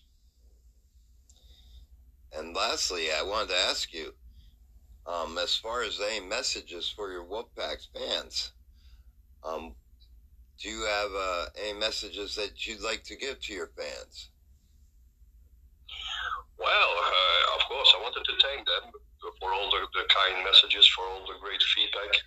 And 2.37 2.55
lastly, 2.55 3.07
I 3.11 3.23
wanted 3.23 3.50
to 3.50 3.57
ask 3.57 3.93
you, 3.93 4.12
um, 5.07 5.38
as 5.38 5.57
far 5.57 5.83
as 5.83 6.00
any 6.00 6.21
messages 6.21 6.93
for 6.95 7.11
your 7.11 7.25
Wolfpact 7.25 7.88
fans, 7.97 8.53
um, 9.43 9.75
do 10.61 10.69
you 10.69 10.85
have 10.85 11.11
uh, 11.17 11.47
any 11.65 11.79
messages 11.79 12.35
that 12.35 12.67
you'd 12.67 12.83
like 12.83 13.05
to 13.05 13.17
give 13.17 13.41
to 13.41 13.53
your 13.55 13.71
fans? 13.77 14.29
Well, 16.59 16.93
uh, 16.99 17.57
of 17.57 17.62
course, 17.69 17.95
I 17.97 18.03
wanted 18.03 18.25
to 18.25 18.35
thank 18.43 18.67
them 18.67 18.93
for 19.41 19.53
all 19.53 19.71
the, 19.71 19.87
the 19.95 20.05
kind 20.11 20.45
messages, 20.45 20.87
for 20.88 21.05
all 21.05 21.25
the 21.27 21.38
great 21.41 21.62
feedback 21.62 22.21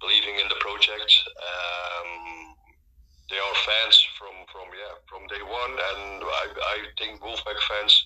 believing 0.00 0.38
in 0.40 0.48
the 0.48 0.60
project. 0.60 1.12
Um, 1.36 2.54
they 3.30 3.40
are 3.40 3.56
fans 3.66 3.96
from 4.18 4.34
from 4.52 4.68
yeah 4.76 4.94
from 5.08 5.26
day 5.28 5.42
one, 5.42 5.72
and 5.72 6.22
I, 6.22 6.46
I 6.54 6.78
think 6.98 7.20
Wolfpact 7.20 7.62
fans 7.68 8.04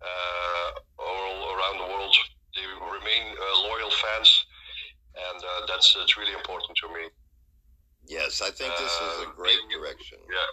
uh, 0.00 0.70
all 0.98 1.54
around 1.54 1.78
the 1.78 1.92
world 1.92 2.16
they 2.56 2.66
remain 2.66 3.36
uh, 3.36 3.68
loyal 3.68 3.90
fans, 3.90 4.44
and 5.14 5.44
uh, 5.44 5.66
that's 5.68 5.94
it's 6.00 6.16
really 6.16 6.32
important 6.32 6.76
to 6.78 6.88
me. 6.88 7.08
Yes, 8.08 8.42
I 8.42 8.50
think 8.50 8.72
this 8.76 8.92
is 8.92 9.24
a 9.24 9.28
uh, 9.28 9.32
great 9.36 9.60
direction. 9.70 10.18
Yeah. 10.26 10.50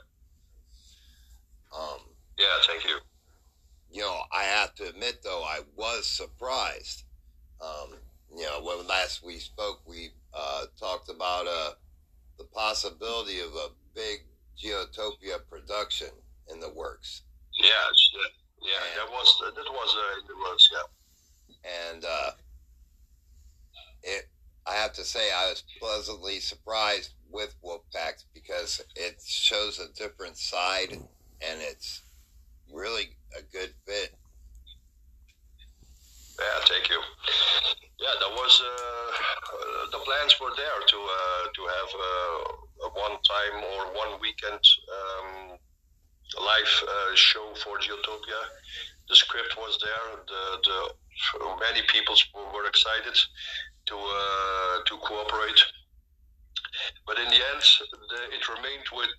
Um. 1.79 2.01
Yeah. 2.38 2.58
Thank 2.68 2.84
you. 2.84 3.00
You 3.91 4.01
know, 4.01 4.20
I 4.34 4.44
have 4.44 4.75
to 4.75 4.89
admit 4.89 5.24
though, 5.24 5.44
I 5.44 5.62
was 5.75 6.05
surprised. 6.05 7.03
Um, 7.62 7.96
you 8.36 8.44
know, 8.44 8.62
when 8.62 8.86
last 8.86 9.24
we 9.25 9.39
spoke, 9.39 9.82
we 9.88 10.10
uh, 10.34 10.65
talked 10.79 11.10
about 11.10 11.48
uh, 11.48 11.72
the 12.38 12.44
possibility 12.46 13.39
of 13.39 13.53
a 13.55 13.70
big 13.96 14.20
Geotopia 14.62 15.39
production 15.50 16.10
in 16.51 16.60
the 16.60 16.70
works. 16.70 17.24
Yeah, 17.67 17.88
yeah, 18.63 18.79
and, 18.79 18.95
that 18.95 19.12
was 19.12 19.27
that 19.43 19.71
was 19.71 19.95
uh, 19.95 20.19
in 20.21 20.27
the 20.27 20.38
works. 20.39 20.69
Yeah, 20.71 21.91
and 21.91 22.05
uh, 22.05 22.31
it. 24.03 24.29
I 24.65 24.75
have 24.75 24.91
to 24.93 25.05
say, 25.05 25.31
I 25.31 25.50
was 25.50 25.63
pleasantly 25.79 26.41
surprised 26.41 27.13
with 27.31 27.55
Wolfpact 27.63 28.25
because 28.33 28.81
it 28.97 29.21
shows 29.25 29.79
a 29.79 29.93
different 29.93 30.37
side, 30.37 30.92
and 30.92 31.61
it's 31.61 32.01
really 32.72 33.15
a 33.37 33.42
good 33.42 33.74
fit. 33.85 34.13
Yeah, 36.39 36.59
thank 36.68 36.89
you. 36.89 37.00
Yeah, 38.00 38.13
that 38.20 38.29
was 38.29 38.61
uh, 38.61 39.11
uh, 39.55 39.92
the 39.92 39.98
plans 40.05 40.35
were 40.39 40.53
there 40.55 40.79
to 40.85 40.98
uh, 40.98 41.44
to 41.55 41.61
have 41.65 41.92
uh, 41.96 42.85
a 42.85 42.89
one 42.94 43.18
time 43.24 43.63
or 43.63 43.85
one 43.96 44.20
weekend 44.22 44.61
um, 44.98 45.57
live 46.35 46.74
uh, 46.83 47.16
show 47.16 47.53
for 47.63 47.77
Geotopia. 47.79 48.42
The 49.09 49.16
script 49.16 49.55
was 49.57 49.79
there. 49.79 50.20
The, 50.27 50.44
the 50.68 50.79
many 51.59 51.81
people 51.87 52.16
were 52.53 52.68
excited 52.68 53.16
to 53.87 53.96
uh, 53.96 54.83
to 54.85 54.98
cooperate. 54.98 55.61
But 57.07 57.18
in 57.18 57.25
the 57.25 57.42
end, 57.42 57.63
the, 58.11 58.20
it 58.35 58.44
remained 58.50 58.87
with 58.92 59.16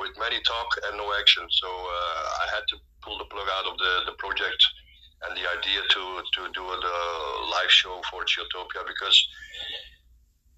with 0.00 0.14
many 0.18 0.40
talk 0.46 0.70
and 0.86 0.96
no 0.96 1.12
action. 1.18 1.44
So 1.50 1.66
I 1.66 2.46
had 2.54 2.64
to 2.68 2.76
pull 3.02 3.18
the 3.18 3.26
plug 3.26 3.48
out 3.58 3.66
of 3.66 3.76
the, 3.78 3.92
the 4.06 4.16
project 4.18 4.62
and 5.26 5.36
the 5.36 5.46
idea 5.58 5.80
to 5.90 6.02
to 6.34 6.42
do 6.54 6.64
the 6.64 6.98
live 7.50 7.70
show 7.70 8.00
for 8.10 8.24
Geotopia 8.24 8.86
because 8.86 9.16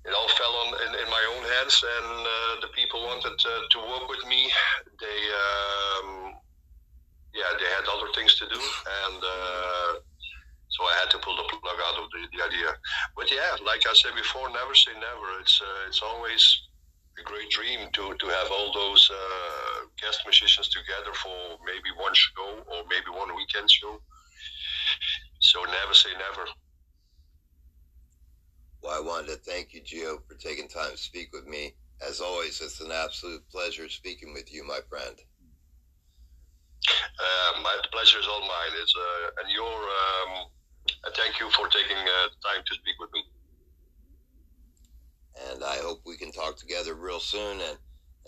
it 0.05 0.12
all 0.12 0.29
fell 0.37 0.55
on 0.67 0.69
in, 0.85 0.93
in 1.01 1.09
my 1.09 1.25
own 1.37 1.45
hands, 1.57 1.81
and 1.81 2.21
uh, 2.21 2.61
the 2.61 2.71
people 2.77 3.01
wanted 3.03 3.37
to 3.38 3.79
work 3.79 4.09
with 4.09 4.25
me. 4.29 4.51
They 5.01 5.21
um, 5.33 6.35
yeah, 7.35 7.51
they 7.59 7.67
had 7.67 7.88
other 7.90 8.12
things 8.14 8.38
to 8.38 8.47
do, 8.47 8.61
and 8.61 9.19
uh, 9.19 9.93
so 10.69 10.85
I 10.85 10.95
had 11.01 11.11
to 11.11 11.19
pull 11.19 11.37
the 11.37 11.49
plug 11.49 11.79
out 11.87 12.03
of 12.03 12.11
the, 12.11 12.21
the 12.37 12.45
idea. 12.45 12.71
But 13.17 13.31
yeah, 13.31 13.57
like 13.64 13.87
I 13.87 13.95
said 13.95 14.14
before, 14.14 14.51
never 14.51 14.75
say 14.75 14.93
never. 14.95 15.40
It's 15.40 15.61
uh, 15.61 15.88
it's 15.88 16.03
always 16.03 16.43
a 17.19 17.23
great 17.23 17.51
dream 17.51 17.88
to, 17.93 18.14
to 18.19 18.27
have 18.27 18.51
all 18.51 18.73
those 18.75 19.11
uh, 19.11 19.87
guest 20.03 20.23
musicians 20.27 20.69
together 20.69 21.14
for 21.14 21.59
maybe 21.64 21.90
one 21.97 22.14
show 22.14 22.59
or 22.67 22.83
maybe 22.90 23.11
one 23.14 23.35
weekend 23.37 23.71
show. 23.71 24.01
So 25.38 25.62
never 25.62 25.95
say 25.95 26.11
never. 26.19 26.47
Well, 28.85 28.94
I 28.94 29.01
wanted 29.01 29.29
to 29.29 29.37
thank 29.37 29.73
you, 29.73 29.81
Geo, 29.81 30.18
for 30.29 30.35
taking 30.35 30.68
time 30.68 30.90
to 30.90 30.97
speak 30.99 31.33
with 31.33 31.47
me. 31.47 31.73
As 32.07 32.20
always, 32.20 32.61
it's 32.61 32.83
an 32.83 32.92
absolute 32.92 33.42
pleasure 33.49 33.88
speaking 33.88 34.35
with 34.35 34.53
you, 34.53 34.62
my 34.62 34.81
friend. 34.90 35.16
Uh, 36.87 37.62
my 37.62 37.75
pleasure 37.92 38.18
is 38.18 38.27
all 38.29 38.40
mine. 38.40 38.73
It's, 38.83 38.94
uh, 38.94 39.42
and 39.42 39.51
your 39.51 39.64
um, 39.64 40.51
thank 41.16 41.40
you 41.40 41.49
for 41.53 41.66
taking 41.68 41.97
uh, 41.97 42.29
time 42.47 42.62
to 42.66 42.75
speak 42.75 42.97
with 43.01 43.09
me. 43.14 43.25
And 45.51 45.64
I 45.64 45.77
hope 45.77 46.03
we 46.05 46.18
can 46.18 46.31
talk 46.31 46.59
together 46.59 46.94
real 46.94 47.20
soon, 47.20 47.62
and 47.62 47.79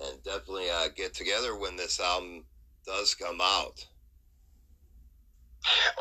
and 0.03 0.23
definitely 0.25 0.71
uh, 0.71 0.89
get 0.97 1.13
together 1.13 1.59
when 1.59 1.77
this 1.77 2.01
album 2.01 2.45
does 2.87 3.15
come 3.15 3.41
out. 3.43 3.85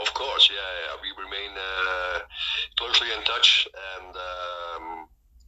Of 0.01 0.13
course, 0.13 0.49
yeah, 0.51 0.71
yeah. 0.85 0.95
we 1.01 1.09
remain 1.23 1.51
uh, 1.57 2.19
closely 2.77 3.07
in 3.17 3.23
touch, 3.23 3.67
and 3.97 4.15
um, 4.15 5.07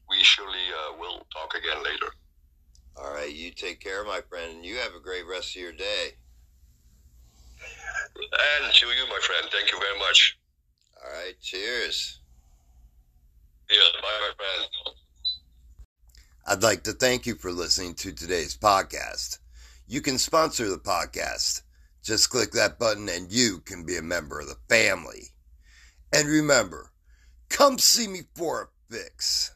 we 0.09 0.23
surely 0.23 0.65
uh, 0.73 0.97
will 0.97 1.25
talk 1.33 1.46
again 1.57 1.83
later. 1.83 2.13
All 2.95 3.13
right, 3.13 3.33
you 3.33 3.51
take 3.51 3.79
care, 3.79 4.03
my 4.03 4.21
friend, 4.29 4.55
and 4.55 4.65
you 4.65 4.77
have 4.77 4.93
a 4.95 5.03
great 5.03 5.27
rest 5.27 5.55
of 5.55 5.61
your 5.61 5.71
day. 5.71 6.15
And 7.59 8.73
to 8.73 8.85
you, 8.87 9.07
my 9.09 9.19
friend, 9.21 9.47
thank 9.51 9.71
you 9.71 9.79
very 9.79 9.99
much. 9.99 10.37
All 11.03 11.11
right, 11.11 11.33
cheers. 11.41 12.19
Yeah, 13.69 13.77
bye, 14.01 14.07
my 14.21 14.31
friend. 14.37 14.95
I'd 16.47 16.63
like 16.63 16.83
to 16.83 16.93
thank 16.93 17.25
you 17.25 17.35
for 17.35 17.51
listening 17.51 17.93
to 17.95 18.11
today's 18.11 18.57
podcast. 18.57 19.39
You 19.87 20.01
can 20.01 20.17
sponsor 20.17 20.69
the 20.69 20.77
podcast 20.77 21.61
just 22.07 22.29
click 22.29 22.51
that 22.51 22.79
button 22.79 23.09
and 23.09 23.33
you 23.33 23.59
can 23.59 23.83
be 23.83 23.97
a 23.97 24.01
member 24.01 24.39
of 24.39 24.47
the 24.47 24.55
family. 24.69 25.33
And 26.13 26.29
remember, 26.29 26.93
come 27.49 27.77
see 27.77 28.07
me 28.07 28.21
for 28.33 28.61
a 28.61 28.93
fix. 28.93 29.53